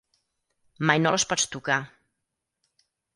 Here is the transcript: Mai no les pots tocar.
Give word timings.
Mai 0.89 1.01
no 1.03 1.11
les 1.15 1.25
pots 1.33 1.45
tocar. 1.57 1.77